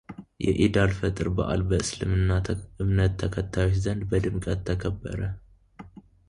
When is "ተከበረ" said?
4.71-5.21